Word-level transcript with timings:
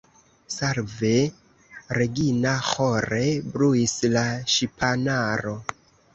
«Salve 0.53 1.11
Regina» 1.97 2.55
ĥore 2.71 3.21
bruis 3.53 3.95
la 4.17 4.27
ŝipanaro. 4.57 5.55